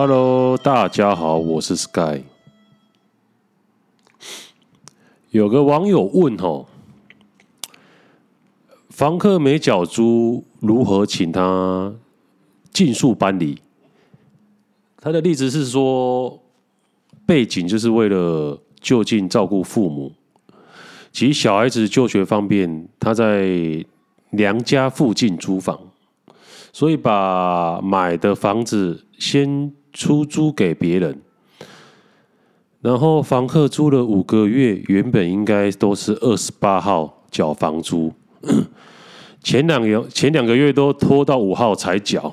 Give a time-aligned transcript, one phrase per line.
[0.00, 2.22] Hello，大家好，我是 Sky。
[5.30, 6.68] 有个网友问吼，
[8.90, 11.92] 房客没缴租，如何请他
[12.72, 13.60] 尽速搬离？
[15.00, 16.44] 他的例子是说，
[17.26, 20.12] 背景就是为了就近照顾父母，
[21.10, 23.84] 其小孩子就学方便，他在
[24.30, 25.76] 娘家附近租房，
[26.72, 31.20] 所以把买的房子先出租给别人。
[32.80, 38.12] 然后房客租了五个月，原本应该都是二十八号缴房租，
[39.42, 42.32] 前两个前两个月都拖到五号才缴，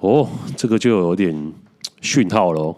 [0.00, 1.52] 哦，这个就有点
[2.00, 2.76] 讯号了。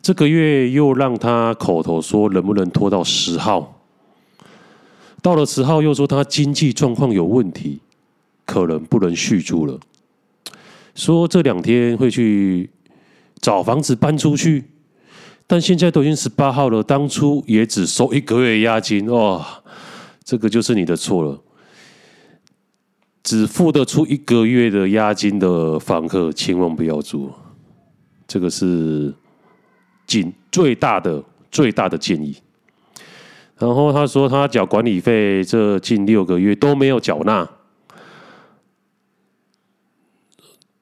[0.00, 3.80] 这个月又让他口头说能不能拖到十号，
[5.22, 7.78] 到了十号又说他经济状况有问题，
[8.44, 9.78] 可能不能续租了，
[10.96, 12.68] 说这两天会去
[13.42, 14.64] 找房子搬出去。
[15.46, 19.44] 但现在都已经十八号了，当初也只收一个月押金哦，
[20.24, 21.38] 这个就是你的错了。
[23.22, 27.30] 只付得出一个月的押金的房客，千万不要租。
[28.26, 29.14] 这个是
[30.06, 32.34] 仅最大的最大的建议。
[33.58, 37.48] 然后他说他缴管理费这近六个月都没有缴纳，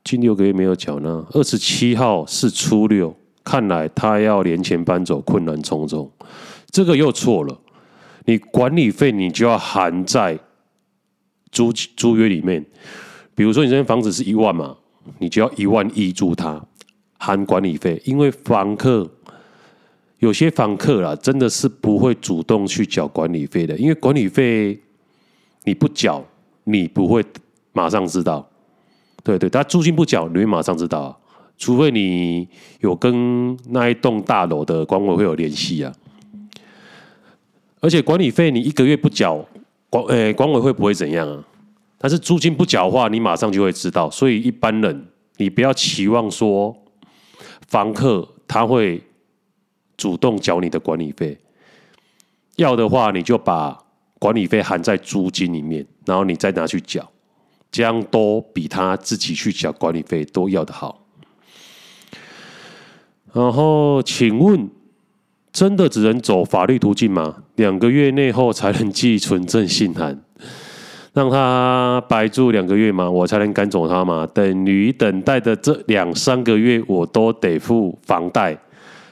[0.04, 3.14] 近六个月没有缴纳，二十七号是初六。
[3.42, 6.10] 看来他要年前搬走，困难重重。
[6.70, 7.58] 这个又错了，
[8.26, 10.38] 你管理费你就要含在
[11.50, 12.64] 租租约里面。
[13.34, 14.76] 比如说你这间房子是一万嘛，
[15.18, 16.62] 你就要一万一租它，
[17.18, 18.00] 含管理费。
[18.04, 19.10] 因为房客
[20.18, 24.78] 有些房客啦，真的是不会主动去缴管理费的，因为管理费
[25.64, 26.22] 你不缴，
[26.64, 27.24] 你不会
[27.72, 28.49] 马上知道。
[29.22, 31.18] 对对，他租金不缴，你会马上知道。
[31.58, 32.48] 除非你
[32.80, 35.92] 有跟那一栋大楼的管委会有联系啊，
[37.80, 39.44] 而且管理费你一个月不缴，
[39.90, 41.44] 管诶管委会不会怎样啊？
[41.98, 44.10] 但是租金不缴的话，你马上就会知道。
[44.10, 45.06] 所以一般人
[45.36, 46.74] 你不要期望说
[47.68, 49.02] 房客他会
[49.98, 51.38] 主动缴你的管理费，
[52.56, 53.78] 要的话你就把
[54.18, 57.06] 管理费含在租金里面，然后你再拿去缴，
[57.70, 61.06] 这样都比他自己去缴管理费都要的好。
[63.32, 64.68] 然后，请问，
[65.52, 67.44] 真的只能走法律途径吗？
[67.56, 70.20] 两个月内后才能寄存证信函，
[71.12, 73.08] 让他白住两个月吗？
[73.08, 74.26] 我才能赶走他吗？
[74.34, 78.58] 等于等待的这两三个月，我都得付房贷，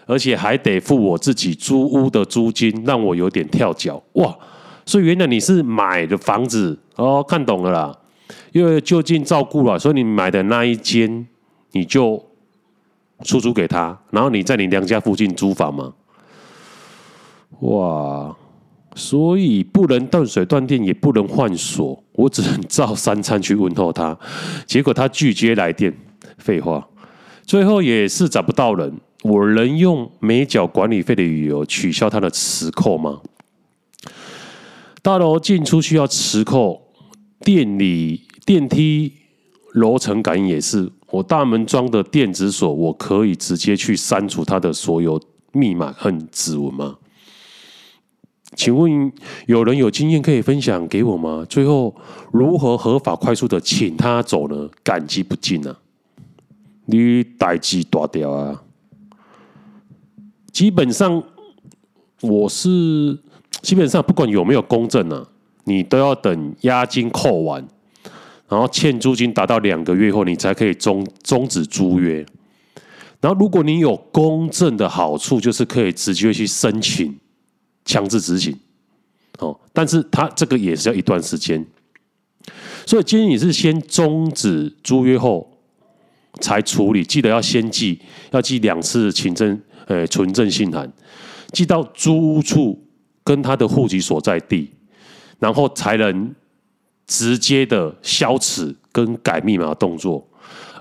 [0.06, 4.02] 而且还得付我自己租屋的租金，让我有点跳脚。
[4.14, 4.36] 哇！
[4.84, 7.97] 所以原来你是买的房子哦，看懂了啦，
[8.52, 11.26] 因为就近照顾了，所以你买的那一间
[11.72, 12.24] 你就。
[13.24, 15.92] 出租给他，然后你在你娘家附近租房吗？
[17.62, 18.36] 哇！
[18.94, 24.16] 所以不能断水断电，也不能换锁，我只能照三餐去问候他。
[24.66, 25.92] 结果他拒接来电，
[26.38, 26.88] 废话。
[27.42, 33.20] 最后也是找不到人，我能用没缴管理费的理由取消他的磁扣吗？
[35.02, 36.80] 大楼进出需要磁扣，
[37.40, 39.12] 电里电梯
[39.72, 40.90] 楼层感应也是。
[41.10, 45.20] 我大门装的电子锁，我可以直接去删除它的所有
[45.52, 46.98] 密码和指纹吗？
[48.56, 49.12] 请问
[49.46, 51.46] 有人有经验可以分享给我吗？
[51.48, 51.94] 最后
[52.32, 54.68] 如何合法快速的请他走呢？
[54.82, 55.78] 感激不尽啊！
[56.86, 58.62] 你代志大掉啊！
[60.50, 61.22] 基本上
[62.22, 63.18] 我是
[63.62, 65.28] 基本上不管有没有公证啊，
[65.68, 67.66] 你都要等押金扣完。
[68.48, 72.24] 然后欠租金达到两个月后，你才可以终终止租约。
[73.20, 77.14] 然后，如果你有公证的好处，就是可以直接去申请
[77.84, 78.56] 强制执行。
[79.40, 81.62] 哦，但是他这个也是要一段时间。
[82.86, 85.58] 所以建议你是先终止租约后
[86.40, 88.00] 才处理，记得要先寄，
[88.30, 90.90] 要寄两次请证，呃，存证信函，
[91.52, 92.82] 寄到租屋处
[93.22, 94.70] 跟他的户籍所在地，
[95.38, 96.34] 然后才能。
[97.10, 100.22] 直接的消磁跟改密码的动作，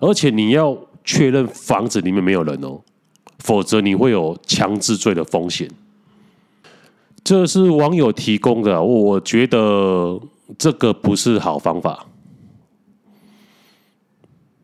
[0.02, 2.82] 而且你要确认房子里面没有人哦，
[3.40, 5.72] 否则你会有强制罪的风险。
[7.24, 10.20] 这是网友提供的，我觉得
[10.58, 12.06] 这个不是好方法。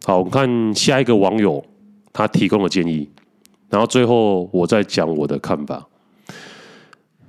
[0.03, 1.63] 好，我们看下一个网友
[2.11, 3.09] 他提供的建议，
[3.69, 5.87] 然后最后我再讲我的看法。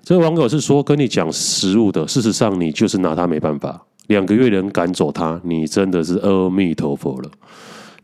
[0.04, 3.86] 这个网友是说跟你讲实务的，事实上你就是拿他没办法。
[4.08, 7.30] 两个月能赶走他，你真的是阿弥陀佛了。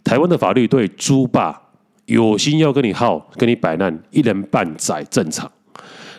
[0.02, 1.60] 台湾的法律对猪霸
[2.06, 5.52] 有心要跟你耗，跟你摆烂，一人半载正常。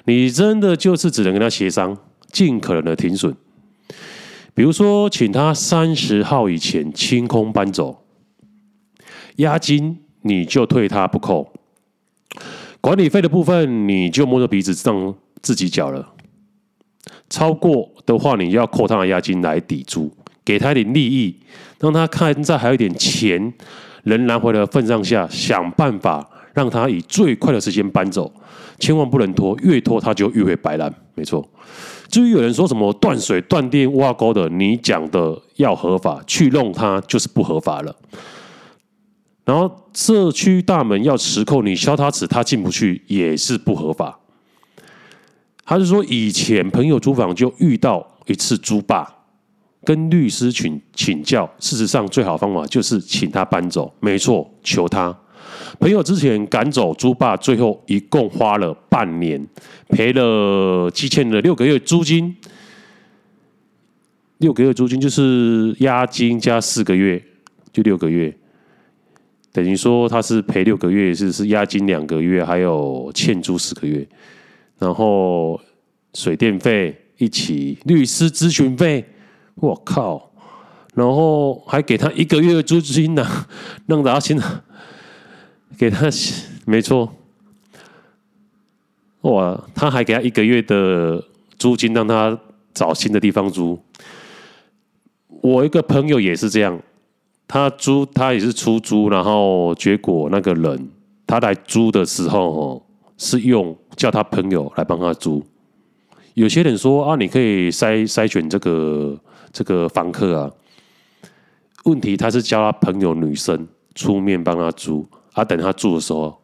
[0.05, 1.97] 你真的就是只能跟他协商，
[2.31, 3.35] 尽可能的停损。
[4.53, 8.03] 比如说，请他三十号以前清空搬走，
[9.37, 11.51] 押金你就退他不扣，
[12.79, 16.13] 管理费的部分你就摸着鼻子让自己缴了。
[17.29, 20.11] 超过的话，你要扣他的押金来抵租，
[20.43, 21.35] 给他一点利益，
[21.79, 23.53] 让他看在还有一点钱
[24.03, 28.31] 能拿回的份上下，想办法让他以最快的时间搬走，
[28.79, 30.93] 千万不能拖，越拖他就越会摆烂。
[31.15, 31.47] 没错。
[32.09, 37.95] 至于有人说什么断水断电挖沟的，你讲的要合法，去弄它就是不合法了。
[39.45, 44.19] 然后社区大门要磁扣，你敲他齿，他进不去也是不合法。
[45.71, 49.07] 他是说以前朋友租房就遇到一次租霸，
[49.85, 55.17] 跟律师请请教，事实上最好方法就是请他搬走，没错，求他。
[55.79, 59.47] 朋友之前赶走租霸，最后一共花了半年，
[59.87, 62.35] 赔了积欠了六个月租金。
[64.39, 67.23] 六个月租金就是押金加四个月，
[67.71, 68.35] 就六个月。
[69.53, 74.05] 等于说他是赔六个月，是是押金两个月，还有欠租四个月，
[74.81, 75.61] 然后
[76.15, 79.05] 水电费一起，律师咨询费，
[79.55, 80.31] 我靠，
[80.95, 83.25] 然后还给他一个月的租金呢，
[83.85, 84.43] 弄得他现在。
[85.77, 86.07] 给他，
[86.65, 87.11] 没错，
[89.21, 91.23] 哇，他还给他一个月的
[91.57, 92.37] 租金，让他
[92.73, 93.79] 找新的地方租。
[95.27, 96.79] 我一个朋友也是这样，
[97.47, 100.89] 他租他也是出租，然后结果那个人
[101.25, 102.81] 他来租的时候哦，
[103.17, 105.45] 是用叫他朋友来帮他租。
[106.33, 109.19] 有些人说啊，你可以筛筛选这个
[109.51, 110.51] 这个房客啊，
[111.85, 115.07] 问题他是叫他朋友女生出面帮他租。
[115.33, 116.41] 啊，等他住的时候，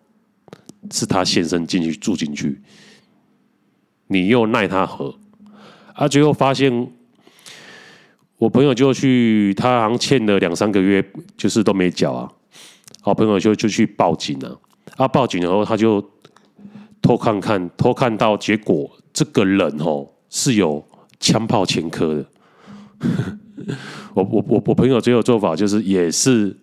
[0.90, 2.62] 是他先生进去住进去，
[4.08, 5.14] 你又奈他何？
[5.94, 6.90] 啊，最后发现
[8.38, 11.06] 我朋友就去，他好像欠了两三个月，
[11.36, 12.32] 就是都没缴啊。
[13.02, 14.58] 好朋友就就去报警了，
[14.96, 16.02] 啊，报警然后他就
[17.02, 20.86] 偷看看，偷看到结果，这个人哦是有
[21.20, 22.26] 枪炮前科的。
[24.14, 26.56] 我我我我朋友最后做法就是也是。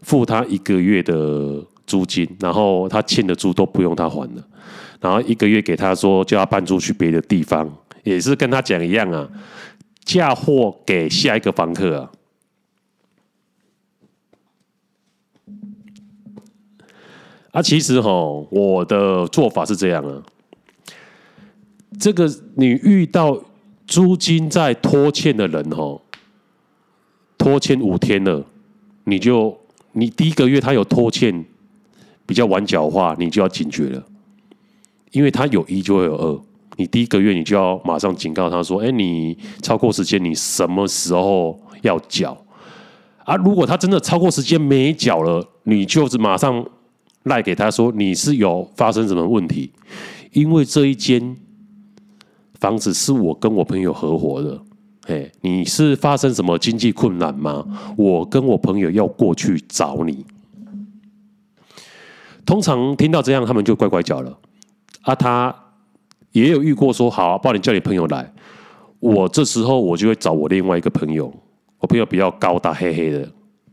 [0.00, 4.42] 付他一个月的租金，然后他欠的租都不用他还了，
[5.00, 7.68] 然后一个月给他说叫他搬出去别的地方，
[8.04, 9.28] 也是跟他讲一样啊，
[10.04, 12.08] 嫁祸给下一个房客啊。
[17.52, 18.10] 啊，其实哈，
[18.50, 20.22] 我的做法是这样啊，
[21.98, 23.40] 这个你遇到
[23.86, 26.00] 租金在拖欠的人哈，
[27.36, 28.44] 拖欠五天了，
[29.04, 29.56] 你就。
[29.92, 31.44] 你第一个月他有拖欠，
[32.24, 34.04] 比较晚缴的话，你就要警觉了，
[35.10, 36.40] 因为他有一就会有二。
[36.76, 42.36] 你第一个月你就要马上警告他说：“哎，你超过时间，你什么时候要缴？”
[43.24, 46.64] 啊，如果他真的超过时间没缴了，你就是马上
[47.24, 49.72] 赖给他说你是有发生什么问题，
[50.32, 51.36] 因为这一间
[52.60, 54.60] 房子是我跟我朋友合伙的。
[55.06, 57.64] 哎，你是发生什么经济困难吗？
[57.96, 60.24] 我跟我朋友要过去找你。
[62.44, 64.38] 通常听到这样，他们就乖乖叫了。
[65.02, 65.54] 啊，他
[66.32, 68.30] 也有遇过说好，啊，帮你叫你朋友来。
[69.00, 71.32] 我这时候我就会找我另外一个朋友，
[71.78, 73.26] 我朋友比较高大黑黑的，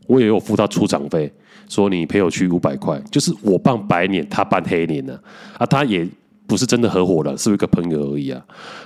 [0.06, 1.30] 我也有付他出场费，
[1.68, 5.18] 说你陪我去五百块，就是我办白脸，他办黑脸呢。
[5.58, 6.08] 啊，他也。
[6.48, 8.40] 不是真的合伙了，是一个朋友而已啊。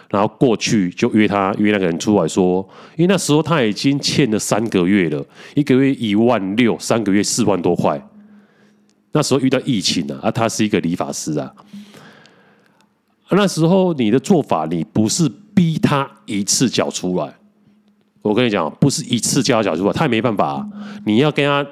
[0.08, 5.22] 然后过去就约他约那个人出来说，因为那时候他已经欠了三个月了，
[5.54, 8.02] 一个月一万六，三个月四万多块。
[9.12, 11.52] 那时候遇到疫情啊，啊，他是一个理发师啊。
[13.28, 17.30] 那时候你的做法，你不是逼他一次缴出来，
[18.22, 20.66] 我跟你讲，不是一次叫他缴出来，他也没办法啊。
[21.04, 21.62] 你要跟他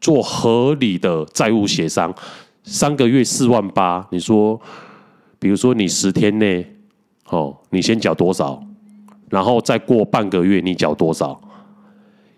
[0.00, 2.14] 做合理的债务协商，
[2.62, 4.60] 三个月四万八，你说。
[5.38, 6.66] 比如说，你十天内，
[7.28, 8.60] 哦，你先缴多少，
[9.28, 11.38] 然后再过半个月你缴多少，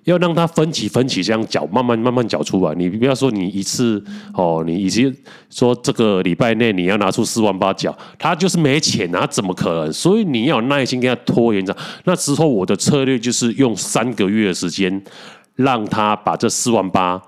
[0.03, 2.75] 要让他分期分期这样缴，慢慢慢慢缴出来。
[2.75, 5.17] 你不要说你一次，哦，你已经
[5.49, 9.93] 说这个礼拜内你要拿出四万八缴，他就是没钱啊，怎么可能？
[9.93, 11.75] 所以你要耐心跟他拖延着。
[12.03, 15.00] 那之后我的策略就是用三个月的时间，
[15.55, 17.23] 让他把这四万八，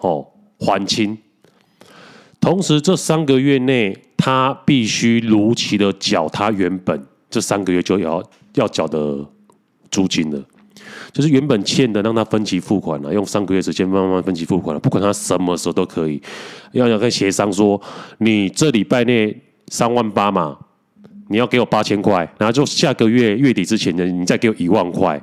[0.00, 0.26] 哦，
[0.58, 1.16] 还清。
[2.40, 8.22] 同时，这三个月内，他必须如期的缴他原本这三个月就要
[8.54, 9.24] 要缴的
[9.90, 10.42] 租金了，
[11.12, 16.20] 就是原本欠的，让他分期付款了，用三个月时间慢慢分期付款了，不管他什么时候都可以。
[16.72, 17.80] 要要跟协商说，
[18.18, 19.38] 你这礼拜内
[19.68, 20.56] 三万八嘛，
[21.28, 25.20] 你要给我八千块，然后就下个月月底之前呢，你再给我一万块，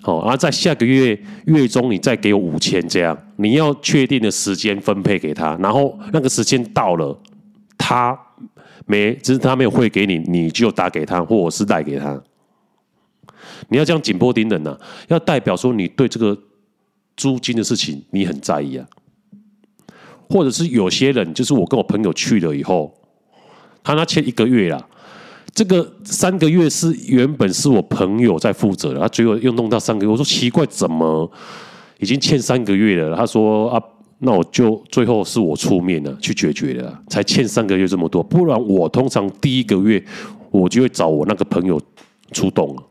[0.00, 7.20] 好，然后在下个月月中你再给我五千，这样你要确定的时间分配给他，然后那个时间到了，
[7.76, 8.18] 他
[8.86, 12.22] 没，只是他没有汇给你，你就打给他，或者是带给他。
[13.68, 14.78] 你要这样紧迫盯人呐、
[15.08, 16.38] 要代表说你对这个
[17.16, 18.86] 租金的事情你很在意啊，
[20.30, 22.94] 或者是有些人，就是我跟我朋友去了以后，
[23.82, 24.86] 他那签一个月啦，
[25.54, 31.28] 这个三个月是原本是我朋友在负责的，他最后又弄到三个月，我说奇怪，怎么
[31.98, 33.16] 已经欠三个月了？
[33.16, 33.82] 他说啊，
[34.20, 40.02] 那我就最后是我出面了去解决的，才欠三个月这么多，不然我通常第一个月
[40.50, 41.80] 我就会找我那个朋友
[42.32, 42.82] 出动了。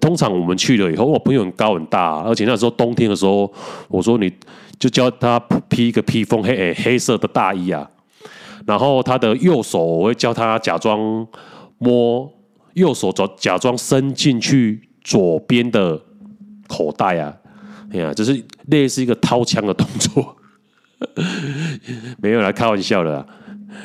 [0.00, 3.50] 通常我们去了以后，我朋友很高很大，而且那时候冬天的时候，
[3.88, 4.30] 我说你
[4.78, 7.88] 就叫他披一个披风黑黑色的大衣啊，
[8.66, 11.26] 然后他的右手我会叫他假装
[11.78, 12.32] 摸
[12.74, 16.00] 右手，假假装伸进去左边的
[16.66, 17.36] 口袋啊，
[17.92, 20.36] 哎呀，就是类似一个掏枪的动作，
[22.20, 23.26] 没有来开玩笑的啦。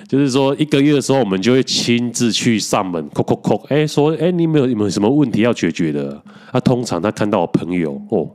[0.07, 6.24] 就是说，一个月的时候，我们就会亲自去上门，叩叩叩，哎，说，哎，你有没有有没有什么问题要解决的？
[6.51, 8.29] 他、通常他看到我朋友哦，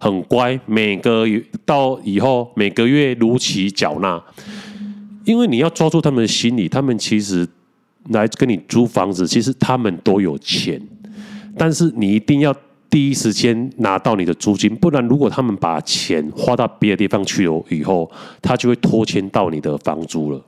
[0.00, 4.20] 很乖，每个月到以后每个月如期缴纳，
[5.24, 7.46] 因为你要抓住他们的心理，他们其实
[8.08, 10.80] 来跟你租房子，其实他们都有钱，
[11.56, 12.54] 但是你一定要。
[12.90, 18.10] 第一时间拿到你的租金，不然如果他们把钱花到别的地方去了以后，
[18.40, 20.42] 他就会拖欠到你的房租了。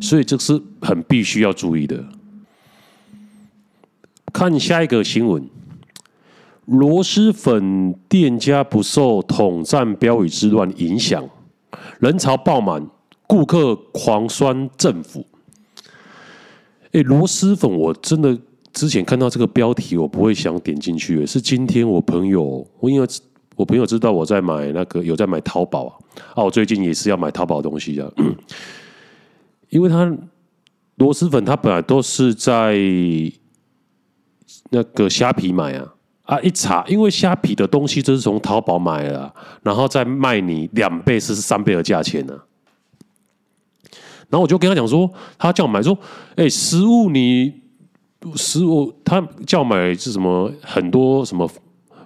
[0.00, 2.04] 所以这是很必须要注意的。
[4.32, 5.48] 看下一个新闻：
[6.66, 11.24] 螺蛳粉店家不受统战标语之乱影响，
[12.00, 12.84] 人潮爆满，
[13.28, 15.24] 顾客狂酸政府。
[16.94, 18.36] 哎，螺蛳粉我真的。
[18.72, 21.24] 之前看到这个标题，我不会想点进去。
[21.24, 23.06] 是今天我朋友，我因为
[23.54, 25.94] 我朋友知道我在买那个有在买淘宝啊，
[26.34, 28.12] 啊，我最近也是要买淘宝东西的。
[29.70, 30.04] 因为他
[30.96, 32.76] 螺蛳粉，他本来都是在
[34.70, 39.32] 那个虾皮买啊，啊，一查，因为虾皮的东西就是从淘宝买了，
[39.62, 42.36] 然后再卖你两倍甚至三倍的价钱呢。
[44.28, 45.96] 然后我就跟他讲说，他叫我买说，
[46.36, 47.62] 哎，食物你。
[48.36, 50.50] 食物，他叫我买是什么？
[50.62, 51.46] 很多什么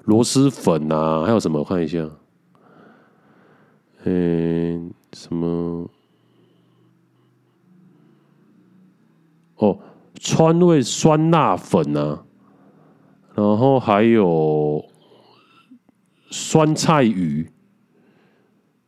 [0.03, 1.61] 螺蛳粉啊，还有什么？
[1.61, 2.11] 我看一下，
[4.03, 5.89] 嗯，什么？
[9.59, 9.79] 哦，
[10.19, 12.25] 川味酸辣粉啊，
[13.37, 14.85] 然后还有
[16.33, 17.49] 酸菜鱼，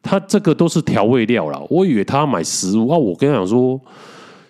[0.03, 1.61] 他这个都是调味料啦。
[1.69, 3.81] 我以为他买食物啊，我跟他讲说。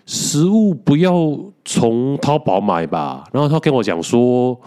[0.06, 4.60] 食物不要从淘宝买吧，然后他跟我讲说，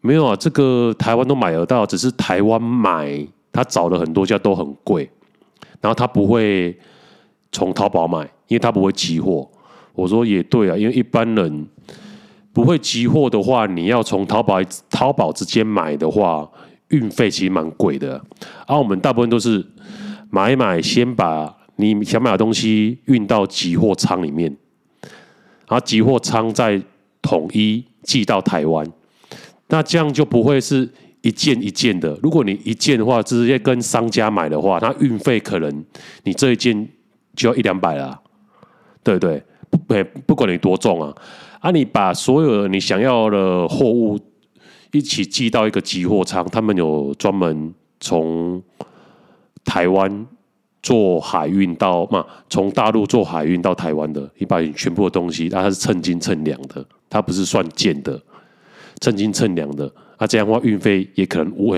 [0.00, 5.10] 没有啊，这个台湾都买得到，只是台湾买，他找了很多家都很贵，
[5.80, 6.78] 然后他不会
[7.50, 9.50] 从淘宝买，因为他不会集货。
[9.92, 11.66] 我说也对啊，因为一般人
[12.52, 16.48] 不会集货的话，你要从淘宝淘宝直接买的话，
[16.90, 18.22] 运费其实蛮贵的。
[18.68, 19.66] 而、啊、我们大部分都是
[20.36, 24.54] 买买，先把你想买的东西运到集货仓里面。
[25.66, 26.78] 然后集货仓再
[27.22, 28.86] 统一寄到台湾，
[29.68, 30.86] 那这样就不会是
[31.22, 32.18] 一件一件的。
[32.22, 35.84] 如果你一件的话，直接跟商家买的话，那运费可能
[36.24, 36.86] 你这一件
[37.34, 38.20] 就要一两百了，
[39.02, 39.42] 对不对？
[39.70, 41.14] 不，不管你多重啊，
[41.60, 44.20] 啊，你把所有你想要的货物
[44.92, 48.62] 一起寄到一个集货仓，他们有专门从
[49.66, 50.26] 台湾。
[50.82, 58.22] 做海运到嘛，从大陆做海运到台湾的，你把你全部的东西，它是称斤称两的，它不是算件的，
[59.00, 59.92] 称斤称两的。
[60.20, 61.74] 那这样的话，运费也可能五，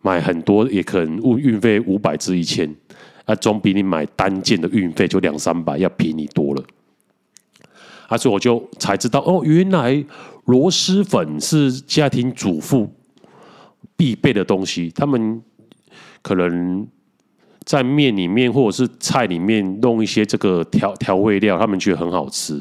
[0.00, 2.68] 买很多也可能运运费五百至一千，
[3.26, 6.64] 啊，总比你买单件的运费就两三百要便宜多了。
[8.08, 10.04] 啊，所以我就才知道，哦，原来
[10.46, 12.92] 螺蛳粉是家庭主妇
[13.96, 15.40] 必备的东西，他们
[16.22, 16.84] 可能。
[17.64, 22.54] 在面里面或者是菜里面弄一些这个调调味料，他们觉得很好吃，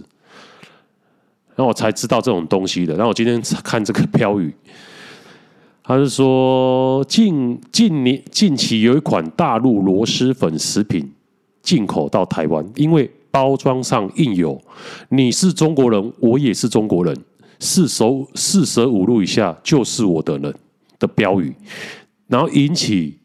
[1.55, 2.93] 然后我才知道这种东西的。
[2.93, 4.53] 然后我今天看这个标语，
[5.83, 11.11] 他是说近近年近期有一款大陆螺蛳粉食品
[11.63, 14.61] 进口到台湾，因为包装上印有
[15.09, 17.17] “你是中国人，我也是中国人，
[17.59, 18.05] 四舍
[18.35, 20.53] 四舍五入以下就是我的人”
[20.99, 21.55] 的标语，
[22.27, 23.20] 然后引起。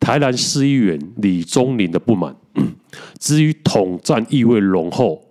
[0.00, 2.34] 台南市议员李宗麟的不满，
[3.20, 5.22] 至于统战意味浓厚。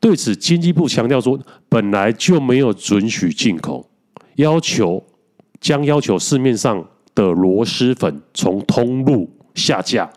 [0.00, 1.38] 对此，经济部强调说，
[1.68, 3.88] 本来就没有准许进口，
[4.36, 5.04] 要求
[5.60, 6.84] 将要求市面上
[7.14, 10.08] 的螺蛳粉从通路下架。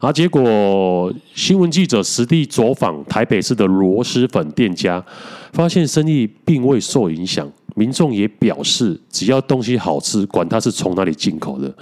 [0.00, 5.04] 而结果，新闻记者实地走访台北市的螺蛳粉店家，
[5.52, 7.50] 发现生意并未受影响。
[7.74, 11.74] 民众也表示，只要东西好吃，管它是从哪里进口的，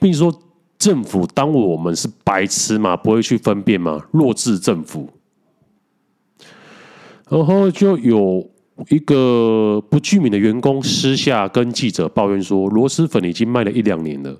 [0.00, 0.34] 并说
[0.78, 2.96] 政府当我们是白痴吗？
[2.96, 4.02] 不会去分辨吗？
[4.10, 5.08] 弱智政府。
[7.28, 8.50] 然后就有
[8.88, 14.30] 一个不具名的员工私下跟记者抱怨说，螺蛳粉已经卖了一两年了。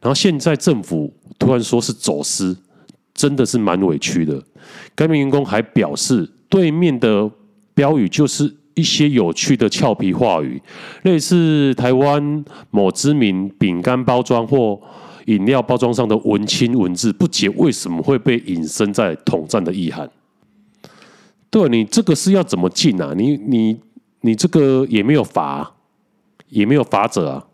[0.00, 2.56] 然后现在政府突然说是走私，
[3.14, 4.42] 真的是蛮委屈的。
[4.94, 7.30] 该名员工还表示，对面的
[7.74, 10.62] 标语就是一些有趣的俏皮话语，
[11.02, 14.80] 类似台湾某知名饼干包装或
[15.26, 20.08] 饮料包装上的文青文字，不解为什么会被引申在统战的意涵。
[21.50, 23.12] 对，你这个是要怎么进啊？
[23.16, 23.80] 你你
[24.20, 25.74] 你这个也没有罚，
[26.48, 27.44] 也没有罚则啊。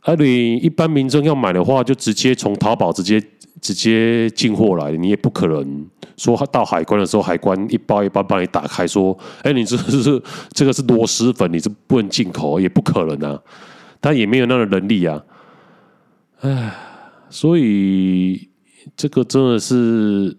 [0.00, 3.22] 而你一般民众要买的话，就直接从淘宝直接
[3.62, 13.40] 直接进货来，你也不可能说到海关的时候，海关一包一包帮你打开，说：“哎，你这是这个是螺蛳粉，你是不能进口，也不可能啊。”
[14.02, 15.24] 他也没有那个能力啊。
[16.40, 16.74] 唉，
[17.30, 18.50] 所以
[18.96, 20.36] 这个真的是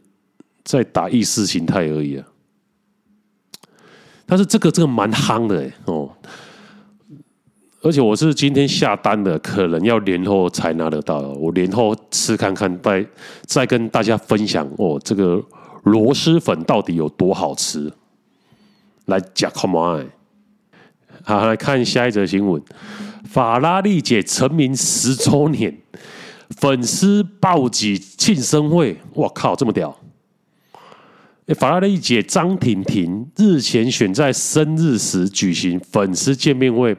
[0.65, 2.27] 在打意识形态而已啊。
[4.25, 6.11] 但是这个这个蛮夯的哎哦。
[7.83, 11.19] 而且我是今天下单的，可能要年后才拿得到。
[11.19, 13.05] 我年后吃看看，再
[13.45, 15.43] 再跟大家分享哦，这个
[15.83, 17.91] 螺蛳粉到底有多好吃。
[19.07, 20.07] 来讲，Come on！
[21.23, 22.63] 好，来看下一则新闻：
[23.25, 25.77] 法拉利姐成名十周年，
[26.51, 28.97] 粉丝暴挤庆生会。
[29.13, 29.93] 我靠，这么屌！
[31.55, 36.95] 法拉利姐张婷婷日前选在生日时举行粉丝见面会，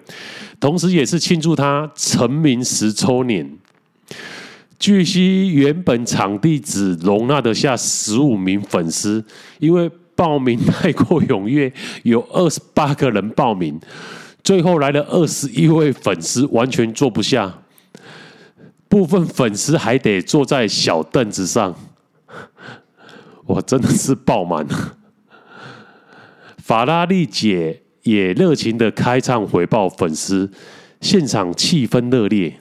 [0.60, 3.50] 同时也是庆祝她成名十周年。
[4.78, 9.24] 据悉，原本场地只容纳得下十五名粉丝，
[9.60, 13.80] 因为报名太过踊跃，有二十八个人报名，
[14.42, 17.60] 最后来了二十一位粉丝，完全坐不下，
[18.88, 21.74] 部分粉丝还得坐在小凳子上。
[23.46, 24.66] 我真的是爆满，
[26.58, 30.50] 法拉利姐也热情的开唱回报粉丝，
[31.00, 32.58] 现场气氛热烈。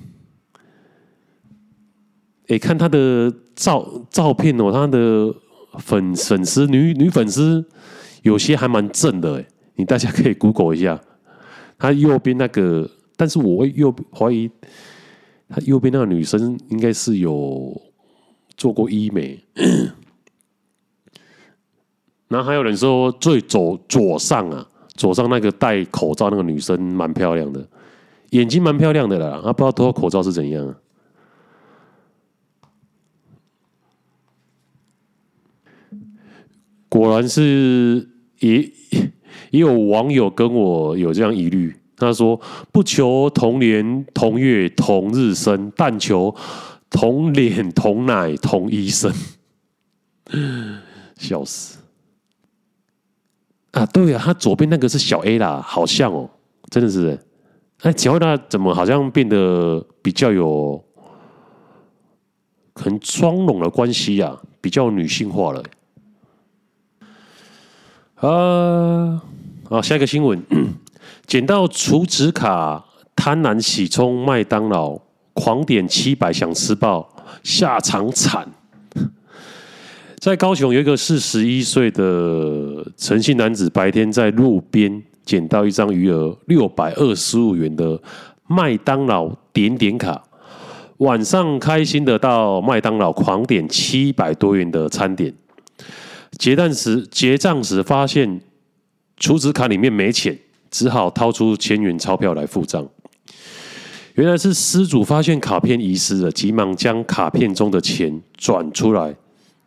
[2.50, 5.34] 哎，看她的照照片哦，她的
[5.80, 7.66] 粉粉丝女女粉丝
[8.24, 11.00] 有些还蛮正的哎，你大家可以 Google 一下。
[11.78, 14.52] 她右边那个，但是我右怀疑
[15.48, 17.82] 她右边那个女生应该是有
[18.58, 19.42] 做过医美。
[22.34, 27.64] 然后还有人说，最左左上啊，左上那个戴口罩那个女生蛮漂亮的，
[28.32, 29.40] 眼睛蛮漂亮的啦。
[29.46, 30.76] 啊，不知道脱口罩是怎样啊。
[36.90, 38.62] 果然是也
[39.52, 42.42] 也有网友跟我有这样疑虑，他说
[42.74, 46.36] ：“不求同年同月同日生，但求
[46.90, 49.14] 同脸同奶同医生。
[51.18, 51.73] ”笑死。
[53.74, 56.30] 啊，对啊，他左边那个是小 A 啦，好像哦，
[56.70, 57.20] 真的是。
[57.82, 60.82] 哎，乔娜怎么好像变得比较有，
[62.74, 65.64] 可能妆容的关系啊，比较女性化了。
[68.16, 69.22] 啊，
[69.68, 70.42] 好，下一个新闻，
[71.28, 74.98] 捡到储值卡，贪婪洗冲麦当劳，
[75.34, 77.10] 狂点七百想吃爆，
[77.44, 78.48] 下场惨。
[80.24, 88.02] 在高雄有一个四十一岁的陈姓男子，白天在路边捡到一张余额六百二十五元的
[88.48, 90.24] 麦当劳点点卡，
[91.00, 95.34] 晚上开心的到麦当劳狂点七百多元的餐点，
[96.40, 98.40] 结账时结账时发现
[99.18, 100.40] 储值卡里面没钱，
[100.72, 102.88] 只好掏出千元钞票来付账。
[104.14, 109.14] 原来是失主发现卡片遗失了，急忙将卡片中的钱转出来。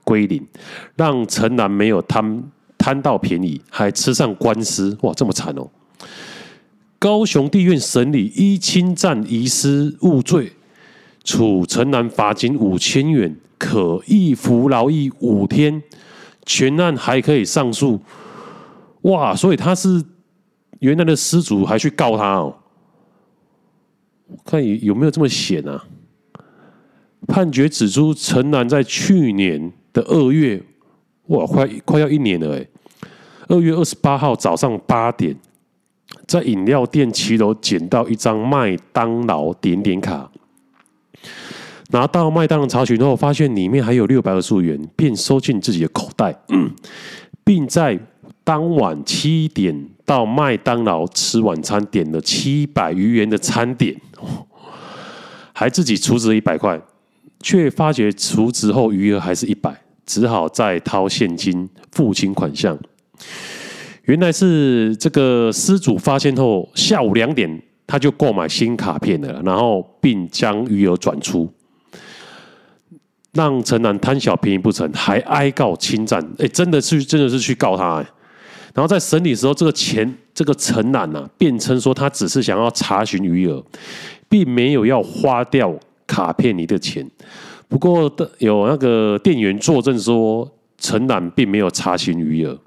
[0.06, 0.46] 归零，
[0.94, 2.44] 让陈男没有贪
[2.78, 5.68] 贪到便宜，还吃上官司，哇，这么惨哦！
[7.00, 10.52] 高雄地院审理依侵占遗失物罪，
[11.24, 15.82] 处陈男罚金五千元，可易服劳役五天，
[16.44, 18.00] 全案还可以上诉。
[19.02, 20.04] 哇，所以他是
[20.78, 22.56] 原来的失主，还去告他哦。
[24.44, 25.84] 看有有没有这么险啊？
[27.26, 30.62] 判决指出，陈男在去年的二月，
[31.28, 32.66] 哇，快快要一年了哎。
[33.48, 35.34] 二月二十八号早上八点，
[36.26, 40.30] 在饮料店七楼捡到一张麦当劳点点卡，
[41.92, 46.38] 拿到麦当劳查询后，发现里面还有六百二十五元，便收进自己的口袋，
[47.42, 47.98] 并在
[48.44, 53.98] 当晚七点到麦当劳吃晚餐，点了七百余元的餐点，
[55.54, 56.78] 还自己储值了一百块，
[57.40, 62.78] 却发觉储值后余额还是一百，只好再掏现金付清款项。
[64.04, 71.52] 原来是这个失主发现后，下午两点他就购买新卡片了，然后并将余额转出，
[73.32, 76.24] 让陈男贪小便宜不成，还挨告侵占。
[76.38, 78.06] 哎，真的是真的是去告他哎。
[78.74, 83.64] 然后在审理的时候，这个钱这个陈男呐，辩称说他只是想要查询余额，
[84.28, 85.74] 并没有要花掉
[86.06, 87.10] 卡片里的钱。
[87.68, 90.48] 不过的有那个店员作证说，
[90.78, 92.58] 陈楠并没有查询余额。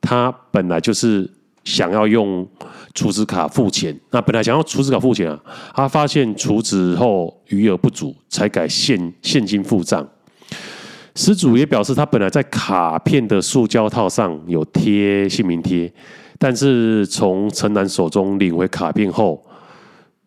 [0.00, 1.28] 他本来就是
[1.64, 2.46] 想要用
[2.94, 5.40] 储值卡付钱，那本来想要储值卡付钱啊，
[5.74, 10.06] 他发现储值后余额不足，才改现现金付账。
[11.14, 15.90] 失主也表示，他本来在卡片的塑胶套上有贴姓名贴，
[16.38, 19.42] 但是从陈楠手中领回卡片后，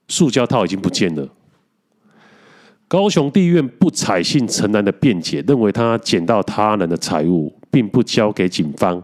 [0.08, 1.28] 塑胶套已经不见了。
[2.90, 9.02] 高雄地院不采信陈男的辩解，认为他捡到他人的财物，并不交给警方。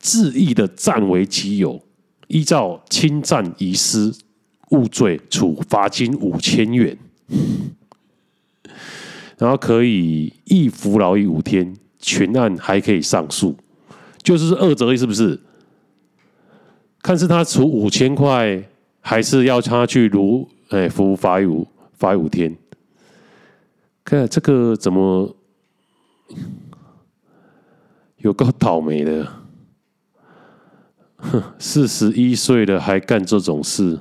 [0.00, 1.82] 恣意的占为己有，
[2.28, 4.14] 依照侵占遗失
[4.70, 6.96] 物罪处罚金五千元，
[9.36, 13.56] 然后可以易服劳役五天，全案还可以上诉，
[14.22, 15.40] 就是二择一，是不是？
[17.02, 18.62] 看是他处五千块，
[19.00, 22.56] 还是要他去如哎服罚役五罚役五天？
[24.12, 25.34] 看这个怎么
[28.18, 29.26] 有够倒霉的？
[31.16, 33.98] 哼， 四十一岁了还干这种事，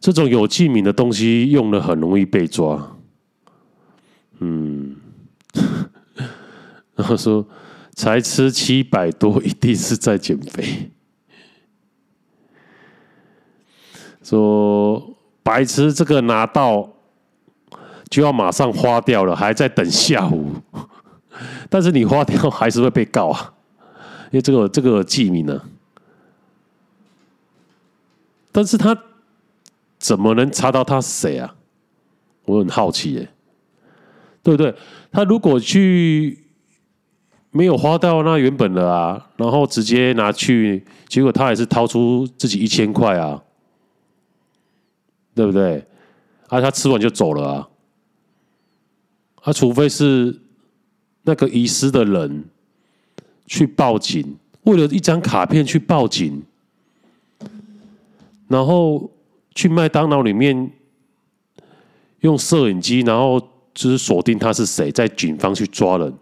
[0.00, 2.96] 这种有记名的东西用了很容易被抓。
[4.40, 4.96] 嗯，
[6.96, 7.46] 然后说
[7.94, 10.90] 才吃七百多，一定是在减肥。
[14.24, 15.11] 说
[15.42, 16.88] 白痴，这个拿到
[18.08, 20.52] 就要马上花掉了，还在等下午。
[21.68, 23.54] 但是你花掉还是会被告啊，
[24.30, 25.62] 因为这个这个记名呢。
[28.52, 28.96] 但是他
[29.98, 31.54] 怎么能查到他是谁啊？
[32.44, 33.28] 我很好奇耶，
[34.42, 34.74] 对不对？
[35.10, 36.38] 他如果去
[37.50, 43.42] 没有花掉那原本的啊，然后直接拿去，结果他还是掏出自己一千块啊，
[45.34, 45.84] 对不对？
[46.48, 47.68] 啊，他吃完就走了啊，
[49.42, 50.38] 啊，除非是。
[51.24, 52.44] 那个遗失的人
[53.46, 56.42] 去报警，为了一张卡片去报警，
[58.48, 59.08] 然后
[59.54, 60.72] 去麦当劳里面
[62.22, 63.40] 用摄影机，然后
[63.72, 66.12] 就是锁定他是谁，在警方去抓人。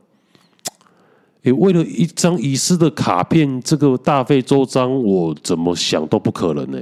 [1.44, 6.78] 诶，为了一张遗失的卡片，这个大费周章，我怎么想都不可能呢？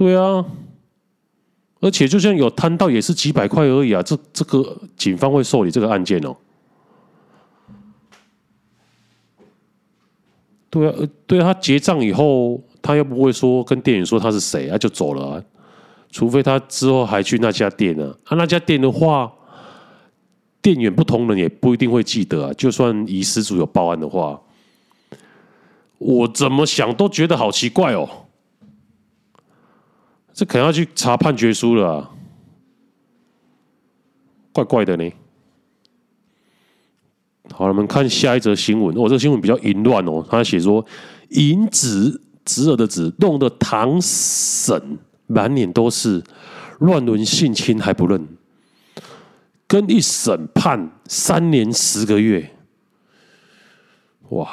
[0.00, 0.42] 对啊。
[1.82, 4.02] 而且就算有贪到，也是几百块而已啊！
[4.02, 6.34] 这这个警方会受理这个案件哦。
[10.70, 10.94] 对啊，
[11.26, 15.42] 对啊，他结账以后，他又不会说跟店员说他是谁啊，就走了啊。
[16.10, 18.14] 除非他之后还去那家店呢。
[18.24, 19.32] 啊，那家店的话，
[20.60, 22.52] 店员不同人也不一定会记得啊。
[22.58, 24.38] 就算遗失主有报案的话，
[25.96, 28.06] 我怎么想都觉得好奇怪哦。
[30.40, 32.10] 这可能要去查判决书了啊，
[34.52, 35.12] 怪怪的呢。
[37.52, 38.96] 好，我们看下一则新闻。
[38.96, 40.24] 哦，这新闻比较淫乱哦。
[40.30, 40.82] 他写说，
[41.28, 46.24] 淫子侄儿的子弄得堂婶满脸都是，
[46.78, 48.26] 乱伦性侵还不认，
[49.66, 52.50] 跟一审判三年十个月。
[54.30, 54.48] 哇！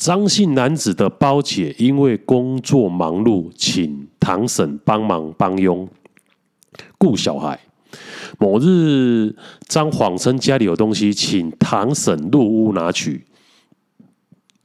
[0.00, 5.86] 张姓男子的胞姐因为工作忙碌，请堂婶帮忙帮佣
[6.96, 7.60] 顾小孩。
[8.38, 9.36] 某日，
[9.68, 13.26] 张谎称家里有东西，请堂婶入屋拿取，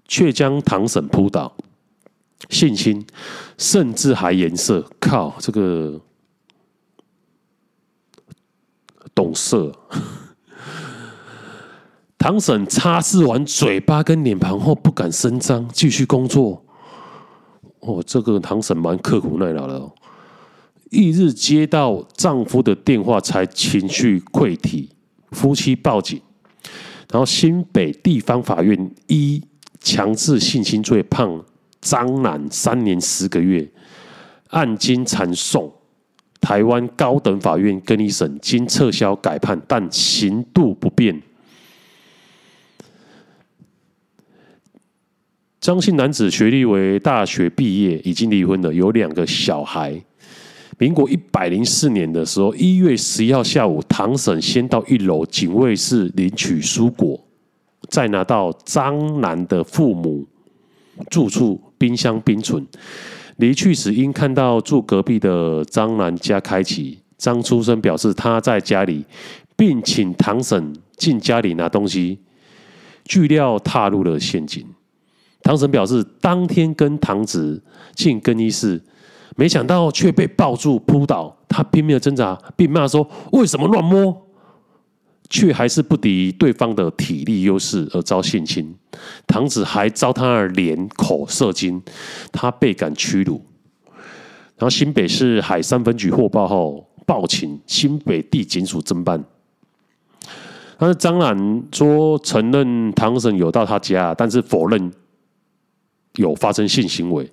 [0.07, 1.53] 却将堂婶扑倒，
[2.49, 3.05] 性侵，
[3.57, 4.89] 甚至还颜色。
[5.01, 5.99] 靠，这个
[9.13, 9.77] 懂色。
[12.25, 16.59] 唐婶擦拭完嘴巴跟脸庞后，不敢声张，继续工作。
[17.81, 19.93] 哦，这个唐婶蛮刻苦耐劳的哦。
[20.89, 24.89] 翌日接到丈夫的电话，才情绪溃堤，
[25.33, 26.19] 夫妻报警，
[27.11, 29.43] 然后新北地方法院依
[29.79, 31.29] 强制性侵罪判
[31.79, 33.69] 张男三年十个月，
[34.49, 35.71] 案经传送
[36.41, 41.21] 台湾高等法院更一审，经撤销改判，但刑度不变。
[45.65, 49.99] 张姓男子学历为大学毕业，已经离婚了，有两个小孩。
[50.77, 57.19] 民国一百零四年的时候，一月十一号下午，堂婶先到一楼警卫室领取蔬果，
[57.89, 60.27] 再拿到张男的父母
[61.09, 62.63] 住处冰箱冰存。
[63.37, 69.03] 离去时，因看到住隔壁的张男家开启，张出生表示他在家里，
[69.57, 72.19] 并请堂婶进家里拿东西，
[73.05, 74.63] 据料踏入了陷阱。
[75.45, 77.61] 唐婶表示，当天跟堂子
[77.93, 78.81] 进更衣室，
[79.35, 81.37] 没想到却被抱住扑倒。
[81.47, 84.23] 他拼命的挣扎，并骂说：“为什么乱摸？”
[85.29, 88.75] 却还是不敌对方的体力优势而遭性侵。
[89.27, 91.79] 堂子还遭他的脸口射精，
[92.31, 93.39] 他倍感屈辱。
[94.57, 99.23] 然后新北市海山分局获报后，报请新北地检署侦办。
[100.79, 104.91] 但是张男说承认唐婶有到他家，但是否认。
[106.17, 107.29] 有发生性行为，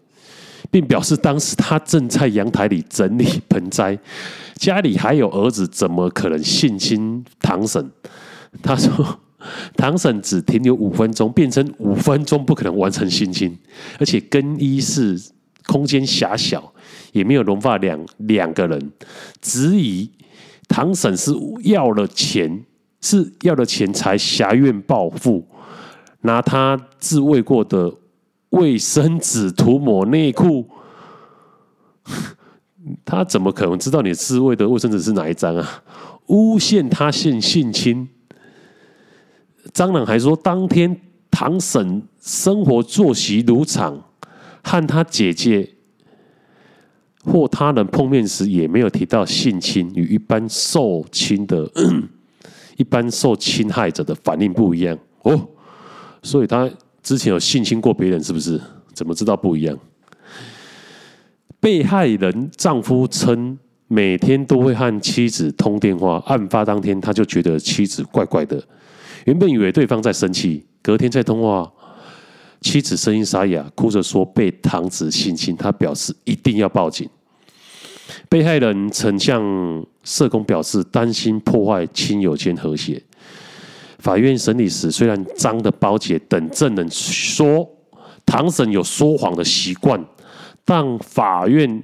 [0.70, 3.98] 并表示当时他正在阳台里整理盆栽，
[4.56, 7.90] 家里还有儿子，怎么可能性侵唐婶？
[8.62, 9.20] 他说，
[9.76, 13.58] 唐婶只停留五分钟，变成五分钟不可能完成性侵，
[13.98, 15.20] 而且更衣室
[15.66, 16.72] 空间狭小，
[17.12, 18.92] 也没有容纳两两个人，
[19.40, 20.10] 质疑
[20.68, 21.32] 唐婶是
[21.64, 22.64] 要了钱，
[23.00, 25.46] 是要了钱才挟怨报复，
[26.20, 27.92] 拿他自慰过的。
[28.52, 30.68] 卫生纸涂抹内裤，
[33.04, 35.82] 他怎么可能知道你自慰的卫生纸是哪一张啊？
[36.26, 38.08] 诬陷他性性侵。
[39.72, 43.98] 张朗还说，当天唐婶生活作息如常，
[44.62, 45.68] 和他姐姐
[47.24, 51.70] 或他人碰面时也没有提到性侵，与一般受侵的、
[52.76, 55.48] 一般受侵害者的反应不一样哦，
[56.22, 56.70] 所以他。
[57.02, 58.60] 之前有性侵过别人，是不是？
[58.94, 59.78] 怎么知道不一样？
[61.58, 66.22] 被害人丈夫称，每天都会和妻子通电话。
[66.26, 68.62] 案发当天，他就觉得妻子怪怪的，
[69.24, 70.64] 原本以为对方在生气。
[70.82, 71.72] 隔天再通话，
[72.60, 75.56] 妻子声音沙哑，哭着说被堂子性侵。
[75.56, 77.08] 他表示一定要报警。
[78.28, 83.02] 被害人曾向社工表示，担心破坏亲友间和谐。
[84.02, 87.68] 法院审理时，虽然张的胞姐等证人说
[88.26, 90.04] 唐婶有说谎的习惯，
[90.64, 91.82] 但法院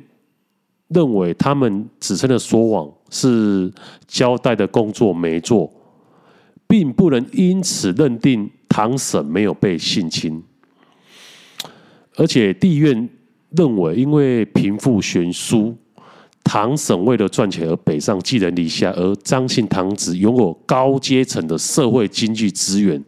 [0.88, 3.72] 认为他们指称的说谎是
[4.08, 5.72] 交代的工作没做，
[6.66, 10.42] 并不能因此认定唐婶没有被性侵。
[12.16, 13.08] 而且地院
[13.50, 15.76] 认为，因为贫富悬殊。
[16.50, 23.04] 唐省为了赚钱而北上寄人篱下，而张姓堂子拥有高阶层的社会经济资源，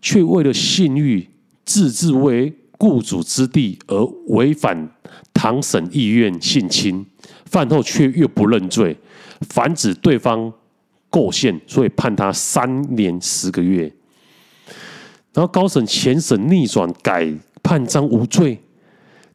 [0.00, 1.28] 却为了性欲
[1.64, 4.88] 自置为雇主之地而违反
[5.34, 7.04] 唐省意愿性侵，
[7.46, 8.96] 犯后却又不认罪，
[9.40, 10.52] 反指对方
[11.10, 13.92] 构陷，所以判他三年十个月。
[15.34, 17.28] 然后高审前审逆转改
[17.64, 18.60] 判张无罪，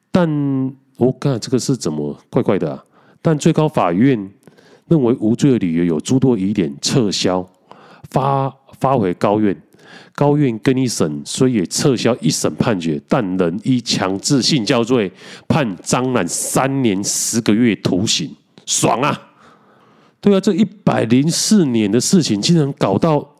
[0.09, 0.73] 但。
[0.97, 2.83] 我看这个是怎么怪怪的啊？
[3.21, 4.29] 但最高法院
[4.87, 7.47] 认为无罪的理由有诸多疑点，撤销，
[8.09, 9.55] 发发回高院。
[10.13, 15.11] 高院更一审虽也撤销一审判决，但仍依强制性交罪
[15.47, 18.35] 判张男三年十个月徒刑。
[18.65, 19.29] 爽啊！
[20.19, 23.35] 对啊，这一百零四年的事情，竟然搞到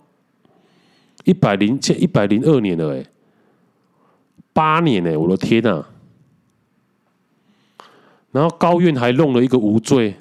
[1.24, 3.04] 一百零这一百零二年了，哎，
[4.54, 5.84] 八年哎，我的天呐！
[8.38, 10.16] 然后高院还弄了一个无罪，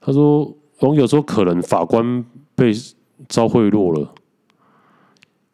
[0.00, 2.72] 他说网友说可能法官被
[3.28, 4.14] 遭贿赂了，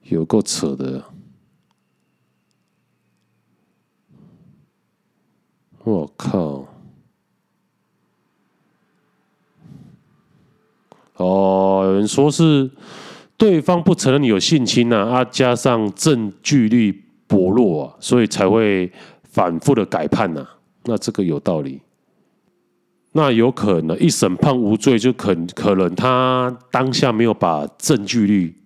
[0.02, 1.02] 有够扯的，
[5.82, 6.66] 我靠！
[11.16, 12.70] 哦，有人说是
[13.38, 20.46] 对方不承认你有性侵呐，啊，加上证据力薄弱啊，所以才会反复的改判呐。
[20.84, 21.80] 那这个有道理。
[23.12, 28.56] 那有可能一审判无罪，就可可能他当下没有把证据率，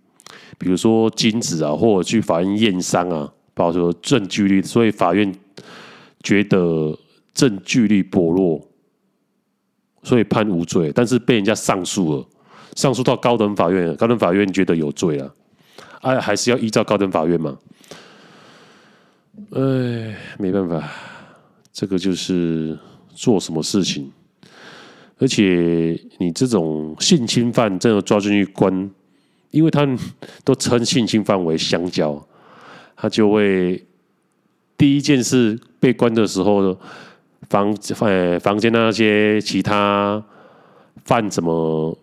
[0.57, 5.35] 比如说精子啊，或者去法院验伤啊，保持证据率，所以法院
[6.23, 6.97] 觉得
[7.35, 8.65] 证据率薄弱，
[10.05, 10.93] 所以判无罪。
[10.95, 12.25] 但是被人家上诉了，
[12.77, 15.35] 上诉到高等法院，高等法院觉得有罪了，
[16.03, 17.59] 哎，还是要依照高等法院嘛。
[19.51, 20.89] 哎，没办法，
[21.79, 22.75] 这个就是
[23.15, 24.11] 做什么事情。
[25.19, 28.91] 而且你这种性侵犯真的抓进去关，
[29.51, 29.99] 因为他们
[30.43, 32.27] 都称性侵犯为香蕉，
[32.97, 33.85] 他就会
[34.79, 36.75] 第一件事被关的时候，
[37.51, 40.25] 房房房间那些其他
[41.05, 41.95] 犯什么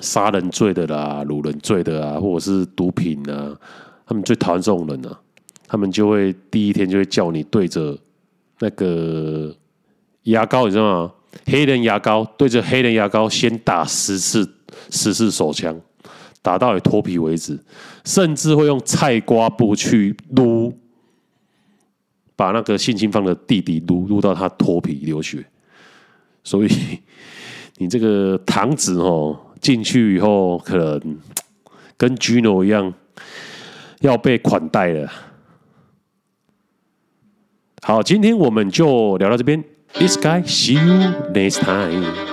[0.00, 3.56] 杀人罪的啦、掳人罪的啊，或者是毒品啊，
[4.04, 5.20] 他们最讨厌这种人啊，
[5.68, 7.96] 他们就会第一天就会叫你对着
[8.60, 9.54] 那个
[10.24, 11.12] 牙膏，你知道吗？
[11.46, 14.48] 黑人牙膏对着黑人牙膏，先打十次
[14.90, 15.80] 十次手枪，
[16.42, 17.58] 打到你脱皮为止，
[18.04, 20.76] 甚至会用菜瓜布去撸，
[22.36, 25.44] 把那个性侵犯的弟弟撸撸到他脱皮流血。
[26.42, 26.68] 所以
[27.78, 31.18] 你这个堂子哦，进去以后可能
[31.96, 32.92] 跟 Gino 一样
[34.00, 35.10] 要被款待了。
[37.82, 39.62] 好，今天我们就聊到这边。
[39.94, 42.29] This guy, see you next time.